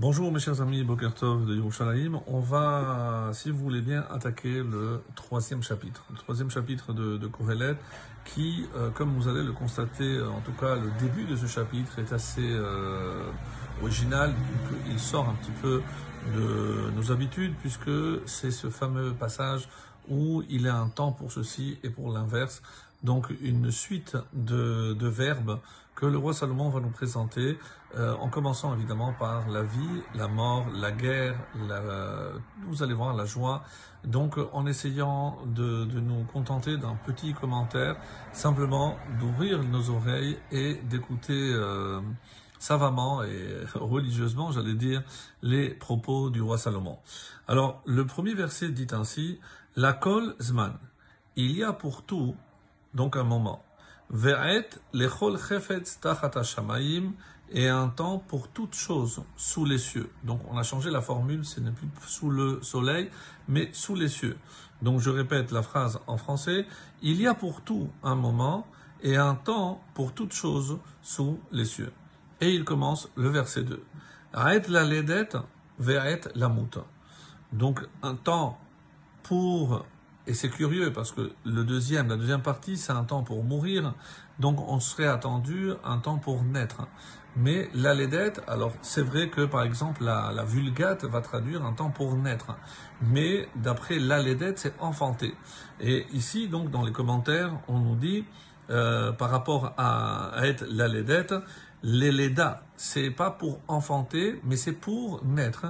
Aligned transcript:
Bonjour 0.00 0.32
mes 0.32 0.40
chers 0.40 0.62
amis 0.62 0.82
Bokertov 0.82 1.44
de 1.44 1.54
Yerushalayim. 1.54 2.22
On 2.26 2.40
va, 2.40 3.32
si 3.34 3.50
vous 3.50 3.58
voulez 3.58 3.82
bien, 3.82 4.06
attaquer 4.10 4.62
le 4.62 5.02
troisième 5.14 5.62
chapitre. 5.62 6.06
Le 6.10 6.16
troisième 6.16 6.50
chapitre 6.50 6.94
de, 6.94 7.18
de 7.18 7.30
qui, 8.24 8.64
euh, 8.76 8.88
comme 8.88 9.10
vous 9.10 9.28
allez 9.28 9.42
le 9.42 9.52
constater, 9.52 10.16
euh, 10.16 10.30
en 10.30 10.40
tout 10.40 10.54
cas 10.58 10.76
le 10.76 10.90
début 11.00 11.24
de 11.24 11.36
ce 11.36 11.44
chapitre 11.44 11.98
est 11.98 12.14
assez 12.14 12.48
euh, 12.48 13.30
original. 13.82 14.32
Il 14.88 14.98
sort 14.98 15.28
un 15.28 15.34
petit 15.34 15.52
peu 15.60 15.82
de 16.34 16.90
nos 16.96 17.12
habitudes 17.12 17.52
puisque 17.60 17.90
c'est 18.24 18.52
ce 18.52 18.70
fameux 18.70 19.12
passage 19.12 19.68
où 20.08 20.42
il 20.48 20.62
y 20.62 20.68
a 20.68 20.76
un 20.76 20.88
temps 20.88 21.12
pour 21.12 21.30
ceci 21.30 21.78
et 21.82 21.90
pour 21.90 22.10
l'inverse. 22.10 22.62
Donc 23.02 23.32
une 23.40 23.70
suite 23.70 24.16
de, 24.32 24.94
verbes 25.06 25.60
que 25.94 26.06
le 26.06 26.18
roi 26.18 26.32
Salomon 26.32 26.68
va 26.68 26.80
nous 26.80 26.90
présenter, 26.90 27.58
euh, 27.96 28.14
en 28.16 28.28
commençant 28.28 28.74
évidemment 28.74 29.12
par 29.12 29.48
la 29.48 29.62
vie, 29.62 30.02
la 30.14 30.28
mort, 30.28 30.66
la 30.74 30.92
guerre, 30.92 31.36
vous 32.66 32.82
allez 32.82 32.94
voir 32.94 33.14
la 33.14 33.24
joie. 33.24 33.62
Donc 34.04 34.38
en 34.52 34.66
essayant 34.66 35.38
de, 35.46 35.84
de 35.84 36.00
nous 36.00 36.24
contenter 36.24 36.76
d'un 36.76 36.94
petit 37.06 37.34
commentaire, 37.34 37.96
simplement 38.32 38.96
d'ouvrir 39.18 39.62
nos 39.62 39.90
oreilles 39.90 40.38
et 40.52 40.74
d'écouter 40.74 41.52
euh, 41.52 42.00
savamment 42.58 43.22
et 43.24 43.56
religieusement, 43.74 44.52
j'allais 44.52 44.74
dire, 44.74 45.02
les 45.42 45.70
propos 45.70 46.30
du 46.30 46.40
roi 46.40 46.58
Salomon. 46.58 46.98
Alors 47.48 47.82
le 47.84 48.06
premier 48.06 48.34
verset 48.34 48.68
dit 48.70 48.88
ainsi, 48.92 49.40
la 49.76 49.92
kol 49.92 50.34
zman, 50.40 50.78
il 51.36 51.52
y 51.52 51.64
a 51.64 51.72
pour 51.72 52.02
tout 52.04 52.36
donc 52.94 53.16
un 53.16 53.24
moment. 53.24 53.64
Ve'et 54.10 54.68
lechol 54.92 55.38
chefetz 55.38 56.00
tachat 56.00 56.42
shamayim 56.42 57.12
et 57.52 57.68
un 57.68 57.88
temps 57.88 58.18
pour 58.18 58.48
toute 58.48 58.74
chose 58.74 59.22
sous 59.36 59.64
les 59.64 59.78
cieux. 59.78 60.10
Donc 60.24 60.40
on 60.50 60.56
a 60.56 60.62
changé 60.62 60.90
la 60.90 61.00
formule, 61.00 61.44
ce 61.44 61.60
n'est 61.60 61.72
plus 61.72 61.88
sous 62.06 62.30
le 62.30 62.60
soleil, 62.62 63.10
mais 63.48 63.70
sous 63.72 63.94
les 63.94 64.08
cieux. 64.08 64.36
Donc 64.82 65.00
je 65.00 65.10
répète 65.10 65.50
la 65.50 65.62
phrase 65.62 66.00
en 66.06 66.16
français, 66.16 66.66
il 67.02 67.20
y 67.20 67.26
a 67.26 67.34
pour 67.34 67.62
tout 67.62 67.90
un 68.02 68.14
moment 68.14 68.66
et 69.02 69.16
un 69.16 69.34
temps 69.34 69.82
pour 69.94 70.12
toute 70.12 70.32
chose 70.32 70.78
sous 71.02 71.40
les 71.52 71.64
cieux. 71.64 71.92
Et 72.40 72.54
il 72.54 72.64
commence 72.64 73.08
le 73.16 73.28
verset 73.28 73.64
2. 73.64 73.82
Aet 74.34 74.68
la 74.68 74.84
ledet 74.84 75.28
ve'et 75.78 76.20
la. 76.34 76.50
Donc 77.52 77.80
un 78.02 78.14
temps 78.14 78.58
pour 79.22 79.84
et 80.30 80.34
c'est 80.34 80.48
curieux 80.48 80.92
parce 80.92 81.10
que 81.10 81.32
le 81.44 81.64
deuxième, 81.64 82.08
la 82.08 82.16
deuxième 82.16 82.40
partie, 82.40 82.76
c'est 82.76 82.92
un 82.92 83.02
temps 83.02 83.24
pour 83.24 83.42
mourir, 83.42 83.94
donc 84.38 84.60
on 84.68 84.78
serait 84.78 85.08
attendu 85.08 85.72
un 85.82 85.98
temps 85.98 86.18
pour 86.18 86.44
naître. 86.44 86.86
Mais 87.34 87.68
la 87.74 87.94
laidette, 87.94 88.40
alors 88.46 88.72
c'est 88.80 89.02
vrai 89.02 89.28
que 89.28 89.44
par 89.44 89.64
exemple 89.64 90.04
la, 90.04 90.44
vulgate 90.44 91.04
va 91.04 91.20
traduire 91.20 91.64
un 91.64 91.72
temps 91.72 91.90
pour 91.90 92.14
naître, 92.14 92.56
mais 93.02 93.48
d'après 93.56 93.98
la 93.98 94.22
c'est 94.54 94.74
enfanter. 94.78 95.34
Et 95.80 96.06
ici, 96.12 96.46
donc 96.46 96.70
dans 96.70 96.84
les 96.84 96.92
commentaires, 96.92 97.52
on 97.66 97.80
nous 97.80 97.96
dit 97.96 98.24
euh, 98.70 99.10
par 99.10 99.30
rapport 99.30 99.74
à, 99.78 100.30
être 100.44 100.64
la 100.68 100.86
les 101.82 102.12
leda, 102.12 102.62
c'est 102.76 103.10
pas 103.10 103.30
pour 103.30 103.60
enfanter, 103.68 104.40
mais 104.44 104.56
c'est 104.56 104.72
pour 104.72 105.24
naître. 105.24 105.66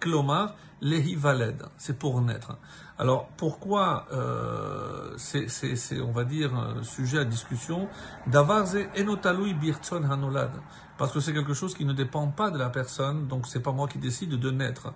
Klomar, 0.00 0.54
lehi 0.80 1.14
valed, 1.14 1.62
c'est 1.78 1.98
pour 1.98 2.20
naître. 2.20 2.58
Alors 2.98 3.28
pourquoi 3.36 4.06
euh, 4.12 5.14
c'est, 5.16 6.00
on 6.00 6.12
va 6.12 6.24
dire, 6.24 6.54
un 6.54 6.82
sujet 6.82 7.18
à 7.18 7.24
discussion? 7.24 7.88
Davarze 8.26 8.78
enotalui 8.98 9.54
birtson 9.54 10.02
hanolad. 10.04 10.52
Parce 10.98 11.12
que 11.12 11.20
c'est 11.20 11.32
quelque 11.32 11.54
chose 11.54 11.74
qui 11.74 11.84
ne 11.84 11.92
dépend 11.92 12.28
pas 12.28 12.50
de 12.50 12.58
la 12.58 12.70
personne, 12.70 13.26
donc 13.26 13.46
c'est 13.46 13.60
pas 13.60 13.72
moi 13.72 13.86
qui 13.86 13.98
décide 13.98 14.30
de 14.30 14.50
naître. 14.50 14.94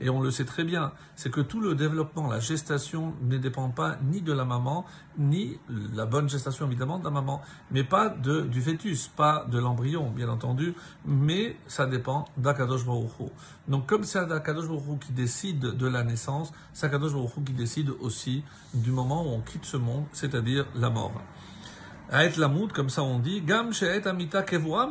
Et 0.00 0.10
on 0.10 0.20
le 0.20 0.30
sait 0.32 0.44
très 0.44 0.64
bien, 0.64 0.92
c'est 1.14 1.30
que 1.30 1.40
tout 1.40 1.60
le 1.60 1.76
développement, 1.76 2.28
la 2.28 2.40
gestation 2.40 3.14
ne 3.22 3.38
dépend 3.38 3.70
pas 3.70 3.96
ni 4.02 4.22
de 4.22 4.32
la 4.32 4.44
maman, 4.44 4.84
ni 5.18 5.56
la 5.94 6.04
bonne 6.04 6.28
gestation 6.28 6.66
évidemment 6.66 6.98
de 6.98 7.04
la 7.04 7.10
maman, 7.10 7.40
mais 7.70 7.84
pas 7.84 8.08
de, 8.08 8.40
du 8.40 8.60
fœtus, 8.60 9.08
pas 9.08 9.46
de 9.48 9.58
l'embryon 9.58 10.10
bien 10.10 10.28
entendu, 10.28 10.74
mais 11.06 11.56
ça 11.68 11.86
dépend 11.86 12.24
d'Akadosh 12.36 12.84
Baruch 12.84 13.30
Donc 13.68 13.86
comme 13.86 14.02
c'est 14.02 14.18
Akadosh 14.18 14.66
Baruch 14.66 14.98
qui 14.98 15.12
décide 15.12 15.60
de 15.60 15.86
la 15.86 16.02
naissance, 16.02 16.52
c'est 16.72 16.86
Akadosh 16.86 17.12
Baruch 17.12 17.44
qui 17.44 17.52
décide 17.52 17.90
aussi 18.00 18.42
du 18.74 18.90
moment 18.90 19.24
où 19.24 19.28
on 19.28 19.40
quitte 19.40 19.64
ce 19.64 19.76
monde, 19.76 20.04
c'est-à-dire 20.12 20.66
la 20.74 20.90
mort. 20.90 21.13
Aet 22.12 22.36
Lamoud, 22.36 22.72
comme 22.72 22.90
ça 22.90 23.02
on 23.02 23.18
dit, 23.18 23.40
Gam 23.40 23.72
Sheet 23.72 24.06
Amita 24.06 24.42
Kevua 24.42 24.88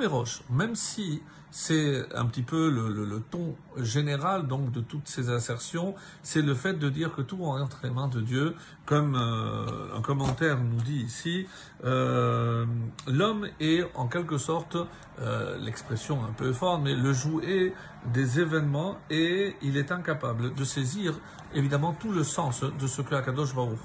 même 0.50 0.75
si 0.75 1.22
c'est 1.56 2.03
un 2.16 2.25
petit 2.25 2.41
peu 2.41 2.68
le, 2.72 3.22
ton 3.30 3.56
général 3.78 4.47
donc 4.47 4.72
de 4.72 4.81
toutes 4.81 5.08
ces 5.08 5.30
assertions, 5.30 5.94
c'est 6.24 6.41
le 6.41 6.56
fait 6.56 6.74
de 6.74 6.90
dire 6.90 7.14
que 7.14 7.22
tout 7.22 7.44
entre 7.44 7.78
les 7.84 7.91
mains 7.91 8.08
de 8.08 8.22
Dieu, 8.22 8.56
comme 8.88 9.16
euh, 9.16 9.96
un 9.96 10.02
commentaire 10.02 10.58
nous 10.58 10.81
dit 10.81 11.03
ici, 11.03 11.46
euh, 11.86 12.66
l'homme 13.06 13.47
est 13.59 13.84
en 13.94 14.08
quelque 14.08 14.40
sorte, 14.40 14.78
euh, 15.22 15.56
l'expression 15.59 16.24
un 16.24 16.31
peu 16.31 16.52
forte, 16.53 16.81
mais 16.81 16.96
le 16.96 17.13
jouet 17.13 17.75
des 18.12 18.40
événements 18.40 18.97
et 19.12 19.56
il 19.62 19.78
est 19.78 19.92
incapable 19.92 20.56
de 20.56 20.63
saisir 20.63 21.13
évidemment 21.53 21.94
tout 21.94 22.12
le 22.12 22.24
sens 22.24 22.63
de 22.63 22.88
ce 22.88 23.03
que 23.03 23.13
Akadosh 23.13 23.53
Baruch 23.53 23.78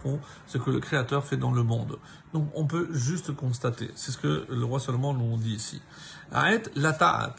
ce 0.47 0.57
que 0.57 0.71
le 0.71 0.81
Créateur 0.81 1.23
fait 1.23 1.37
dans 1.37 1.53
le 1.53 1.62
monde. 1.62 1.99
Donc 2.33 2.51
on 2.55 2.67
peut 2.67 2.89
juste 2.93 3.37
constater, 3.37 3.91
c'est 3.95 4.11
ce 4.11 4.17
que 4.17 4.47
le 4.49 4.65
roi 4.65 4.81
Salomon 4.81 5.12
nous 5.12 5.37
dit 5.37 5.55
ici. 5.55 5.83
La. 6.33 7.34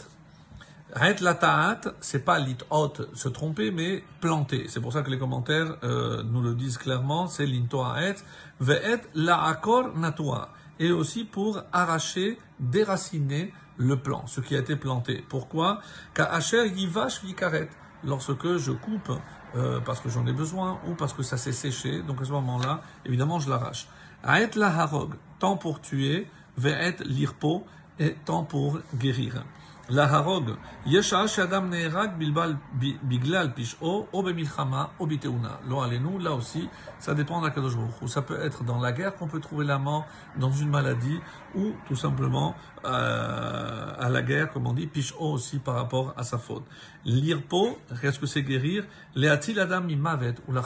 Aet 0.96 1.22
la 1.22 1.36
ta'at, 1.36 1.82
c'est 2.00 2.26
pas 2.26 2.40
l'ithot, 2.40 2.94
se 3.14 3.30
tromper, 3.30 3.70
mais 3.70 4.04
planter. 4.22 4.66
C'est 4.70 4.82
pour 4.82 4.92
ça 4.92 5.04
que 5.04 5.12
les 5.12 5.20
commentaires 5.20 5.78
euh, 5.84 6.24
nous 6.24 6.42
le 6.42 6.56
disent 6.56 6.80
clairement, 6.80 7.28
c'est 7.28 7.46
l'into 7.46 7.84
aet, 7.86 8.16
ve'et 8.60 9.02
la 9.14 9.44
akor 9.44 9.96
natua. 9.96 10.50
Et 10.80 10.92
aussi 10.92 11.26
pour 11.26 11.62
arracher, 11.72 12.40
déraciner 12.60 13.54
le 13.78 13.98
plant, 13.98 14.26
ce 14.26 14.42
qui 14.42 14.56
a 14.56 14.60
été 14.60 14.76
planté. 14.76 15.24
Pourquoi? 15.30 15.80
Ka'asher 16.16 16.68
yivash 16.68 17.24
vikaret. 17.24 17.70
Lorsque 18.04 18.58
je 18.58 18.72
coupe 18.72 19.12
euh, 19.56 19.80
parce 19.82 20.00
que 20.00 20.10
j'en 20.10 20.26
ai 20.26 20.34
besoin 20.34 20.80
ou 20.88 20.96
parce 20.96 21.14
que 21.14 21.22
ça 21.22 21.38
s'est 21.38 21.52
séché, 21.52 22.02
donc 22.02 22.22
à 22.22 22.26
ce 22.26 22.32
moment-là, 22.32 22.82
évidemment, 23.06 23.40
je 23.40 23.50
l'arrache. 23.50 23.88
Aet 24.24 24.56
la 24.56 24.68
harog, 24.68 25.14
temps 25.38 25.58
pour 25.58 25.82
tuer, 25.82 26.28
ve'et 26.58 26.96
l'irpo, 27.06 27.66
et 28.00 28.14
temps 28.26 28.44
pour 28.44 28.80
guérir. 28.96 29.44
La 29.92 30.04
harog, 30.04 30.56
yesha 30.86 31.26
shadam 31.26 31.70
ne'erag 31.70 32.16
bilbal 32.20 32.58
biglal 33.02 33.56
pish'o, 33.56 34.08
o 34.14 34.22
bemilchama, 34.22 34.92
o 35.00 35.08
biteuna. 35.08 35.60
Lo 35.68 35.82
alenu, 35.82 36.20
là 36.20 36.34
aussi, 36.34 36.70
ça 37.00 37.16
dépend 37.16 37.42
d'Akadosh 37.42 37.76
Baruch 37.76 38.08
Ça 38.08 38.22
peut 38.22 38.40
être 38.40 38.64
dans 38.64 38.80
la 38.80 38.92
guerre 38.92 39.16
qu'on 39.16 39.28
peut 39.28 39.40
trouver 39.40 39.66
la 39.66 39.80
mort, 39.80 40.06
dans 40.38 40.52
une 40.52 40.70
maladie, 40.70 41.20
ou 41.56 41.72
tout 41.88 41.96
simplement 41.96 42.54
euh, 42.86 43.94
à 43.98 44.10
la 44.10 44.22
guerre, 44.22 44.52
comme 44.52 44.68
on 44.68 44.74
dit, 44.74 44.86
pish'o 44.86 45.34
aussi 45.34 45.58
par 45.58 45.74
rapport 45.74 46.14
à 46.16 46.22
sa 46.24 46.38
faute. 46.38 46.66
L'irpo, 47.04 47.80
qu'est-ce 48.00 48.20
que 48.20 48.28
c'est 48.28 48.44
guérir? 48.44 48.86
Leatil 49.16 49.60
adam 49.60 49.82
mavet 49.82 50.36
ou 50.48 50.54
la. 50.54 50.62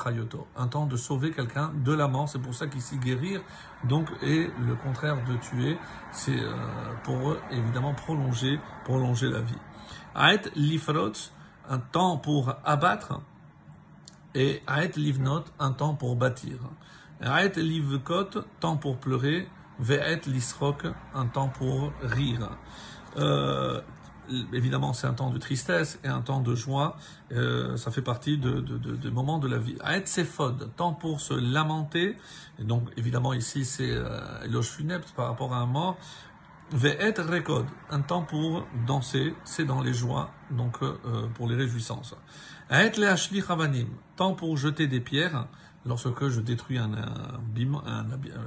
Un 0.58 0.68
temps 0.68 0.86
de 0.86 0.98
sauver 0.98 1.32
quelqu'un 1.32 1.72
de 1.74 1.94
la 1.94 2.10
mort, 2.10 2.28
c'est 2.28 2.40
pour 2.40 2.54
ça 2.54 2.68
qu'ici 2.68 2.98
guérir, 2.98 3.42
donc, 3.84 4.10
est 4.22 4.50
le 4.66 4.76
contraire 4.76 5.18
de 5.26 5.36
tuer, 5.38 5.78
c'est 6.12 6.40
euh, 6.40 6.54
pour 7.04 7.36
évidemment 7.52 7.94
prolonger, 7.94 8.60
prolonger 8.86 9.13
la 9.22 9.42
vie. 9.42 9.54
Aet 10.16 10.52
lifrot, 10.56 11.14
un 11.70 11.80
temps 11.80 12.18
pour 12.18 12.54
abattre, 12.66 13.22
et 14.36 14.62
Aet 14.68 14.98
livnot, 14.98 15.46
un 15.60 15.72
temps 15.72 15.94
pour 15.94 16.16
bâtir. 16.16 16.58
Aet 17.22 17.58
livkot, 17.58 18.44
temps 18.60 18.78
pour 18.78 18.98
pleurer, 18.98 19.48
Ve'et 19.80 20.22
lisrok, 20.28 20.86
un 21.14 21.26
temps 21.26 21.50
pour 21.50 21.92
rire. 22.02 22.50
Euh, 23.18 23.82
évidemment, 24.54 24.94
c'est 24.94 25.08
un 25.08 25.14
temps 25.14 25.30
de 25.30 25.38
tristesse 25.38 26.00
et 26.04 26.08
un 26.08 26.22
temps 26.22 26.42
de 26.42 26.56
joie. 26.56 26.96
Euh, 27.32 27.76
ça 27.78 27.92
fait 27.92 28.02
partie 28.02 28.38
de, 28.38 28.62
de, 28.62 28.78
de, 28.78 29.10
moments 29.10 29.40
de 29.40 29.48
la 29.48 29.58
vie. 29.58 29.76
Aet 29.84 30.08
sephod, 30.08 30.70
temps 30.76 30.94
pour 30.94 31.22
se 31.22 31.34
lamenter. 31.34 32.16
Et 32.60 32.64
donc, 32.64 32.88
évidemment, 32.98 33.34
ici, 33.34 33.66
c'est 33.66 33.90
euh, 33.90 34.44
éloge 34.46 34.68
funèbre 34.68 35.08
par 35.16 35.28
rapport 35.28 35.54
à 35.54 35.58
un 35.58 35.66
mort. 35.66 35.98
Ve'et 36.72 37.20
rekod, 37.20 37.68
un 37.92 38.02
temps 38.02 38.24
pour 38.24 38.66
danser, 38.88 39.36
c'est 39.44 39.66
dans 39.66 39.82
les 39.82 39.94
joies, 39.94 40.32
donc 40.50 40.82
euh, 40.82 41.28
pour 41.36 41.48
les 41.48 41.56
réjouissances. 41.56 42.16
Aet 42.70 42.98
le'ashli 42.98 43.42
chavanim, 43.42 43.90
temps 44.16 44.34
pour 44.34 44.58
jeter 44.58 44.88
des 44.88 45.00
pierres 45.00 45.48
lorsque 45.86 46.30
je 46.30 46.40
détruis 46.40 46.78
un, 46.78 46.94
un, 46.94 48.06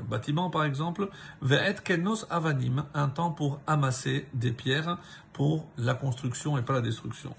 bâtiment, 0.09 0.51
par 0.51 0.65
exemple, 0.65 1.09
ve'et 1.43 1.77
kenos 1.85 2.27
avanim, 2.31 2.85
un 2.95 3.09
temps 3.09 3.31
pour 3.31 3.61
amasser 3.67 4.27
des 4.35 4.53
pierres 4.53 4.99
pour 5.33 5.69
la 5.77 5.95
construction 5.95 6.59
et 6.59 6.63
pas 6.63 6.73
la 6.73 6.81
destruction. 6.81 7.35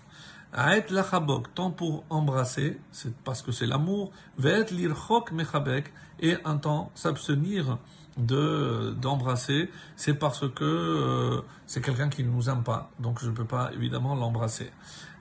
Aet 0.58 0.90
lachabok, 0.90 1.54
temps 1.54 1.70
pour 1.70 2.04
embrasser, 2.10 2.82
c'est 2.92 3.16
parce 3.18 3.44
que 3.44 3.52
c'est 3.52 3.68
l'amour. 3.68 4.12
Ve'et 4.40 4.66
lirchok 4.72 5.32
mechabek, 5.32 5.94
et 6.20 6.36
un 6.46 6.58
temps 6.58 6.92
s'abstenir 6.96 7.78
de 8.18 8.96
d'embrasser, 9.00 9.70
c'est 9.96 10.16
parce 10.16 10.50
que 10.50 10.64
euh, 10.64 11.42
c'est 11.68 11.84
quelqu'un 11.86 12.10
qui 12.10 12.24
ne 12.24 12.32
nous 12.32 12.50
aime 12.50 12.64
pas. 12.64 12.90
Donc 13.00 13.22
je 13.22 13.30
ne 13.30 13.36
peux 13.36 13.46
pas 13.46 13.70
évidemment 13.72 14.16
l'embrasser. 14.16 14.72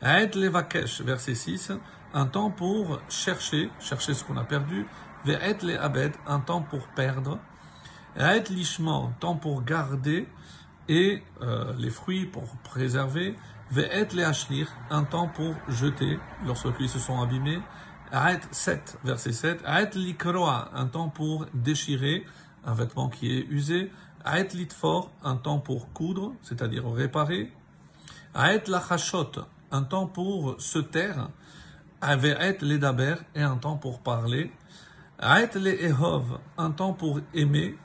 Aet 0.01 0.35
levakesh, 0.35 1.03
verset 1.03 1.35
6, 1.35 1.73
un 2.15 2.25
temps 2.25 2.51
pour 2.51 2.99
chercher, 3.11 3.69
chercher 3.79 4.15
ce 4.15 4.25
qu'on 4.25 4.39
a 4.39 4.45
perdu. 4.45 4.87
Ve'et 5.27 5.59
le 5.63 5.79
abed, 5.79 6.13
un 6.27 6.41
temps 6.41 6.63
pour 6.63 6.89
perdre. 6.89 7.39
Aet 8.17 8.49
lishman, 8.49 9.13
temps 9.21 9.37
pour 9.37 9.63
garder 9.65 10.27
et 10.89 11.23
euh, 11.43 11.75
les 11.77 11.91
fruits 11.91 12.25
pour 12.25 12.47
préserver. 12.65 13.35
Ve'et 13.71 14.15
le 14.15 14.25
ashlir, 14.25 14.69
un 14.91 15.03
temps 15.03 15.29
pour 15.29 15.55
jeter 15.69 16.19
lorsque 16.45 16.89
se 16.89 16.99
sont 16.99 17.21
abîmés. 17.21 17.61
Aet 18.13 18.41
7, 18.53 18.99
verset 19.03 19.33
7. 19.33 19.63
Aet 19.67 19.97
likroa, 19.97 20.71
un 20.75 20.87
temps 20.87 21.09
pour 21.09 21.47
déchirer 21.53 22.25
un 22.65 22.75
vêtement 22.75 23.09
qui 23.09 23.37
est 23.37 23.47
usé. 23.51 23.91
Aet 24.25 24.55
litfor, 24.55 25.11
un 25.25 25.37
temps 25.37 25.59
pour 25.59 25.93
coudre, 25.93 26.35
c'est-à-dire 26.43 26.89
réparer. 26.89 27.53
Aet 28.35 28.69
lachashot, 28.69 29.33
un 29.73 29.83
temps 29.83 30.07
pour 30.07 30.61
se 30.61 30.79
taire. 30.79 31.29
Aveet 32.01 32.59
ledaber, 32.61 33.17
et 33.35 33.43
un 33.43 33.57
temps 33.57 33.77
pour 33.77 34.01
parler. 34.01 34.53
Aet 35.19 35.55
le 35.57 35.83
ehov, 35.83 36.39
un 36.57 36.71
temps 36.71 36.93
pour 36.93 37.21
aimer. 37.35 37.77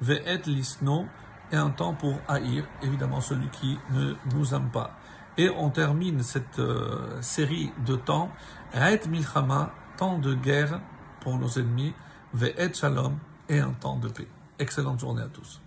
Ve'et 0.00 0.42
lisno, 0.46 1.06
et 1.52 1.56
un 1.56 1.70
temps 1.70 1.94
pour 1.94 2.18
haïr, 2.26 2.64
évidemment 2.82 3.20
celui 3.20 3.48
qui 3.50 3.78
ne 3.90 4.14
nous 4.34 4.54
aime 4.54 4.70
pas. 4.70 4.97
Et 5.38 5.48
on 5.50 5.70
termine 5.70 6.22
cette 6.24 6.58
euh, 6.58 7.22
série 7.22 7.70
de 7.86 7.94
temps. 7.94 8.30
Aet 8.74 9.06
milchama, 9.08 9.72
temps 9.96 10.18
de 10.18 10.34
guerre 10.34 10.80
pour 11.20 11.38
nos 11.38 11.48
ennemis. 11.48 11.94
Ve'et 12.34 12.74
shalom, 12.74 13.16
et 13.48 13.60
un 13.60 13.70
temps 13.70 13.96
de 13.96 14.08
paix. 14.08 14.28
Excellente 14.58 14.98
journée 14.98 15.22
à 15.22 15.28
tous. 15.28 15.62